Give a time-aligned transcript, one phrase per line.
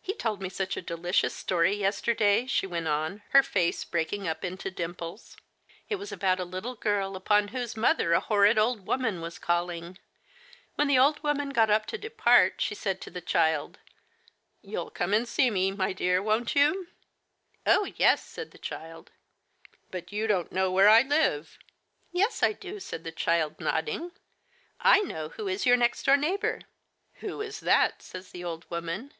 [0.10, 4.44] "He told me such a delicious story yesterday," she went on, her face breaking up
[4.46, 5.36] into dimples."
[5.90, 9.98] It was about a little girl upon whose mother a horrid old woman was calling.
[10.74, 13.78] When the old woman got up to depart, she said to the child,
[14.20, 16.88] * You'll come and see me, my dear, won't you?'
[17.40, 18.24] * Oh, yes!
[18.26, 19.12] * said the child,
[19.50, 21.40] * But you don't know Digitized by Google 12 THE FATE OF FENELLA, where I
[21.40, 21.58] live?
[21.88, 24.12] *' Yes, I do/ said the child, nod ding.
[24.50, 26.60] * I know who is your next door neighbor/
[27.16, 29.12] *Who is that?' says the old woman.